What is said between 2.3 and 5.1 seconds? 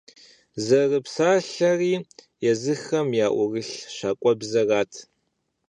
езыхэм яӀурылъ щакӀуэбзэрат.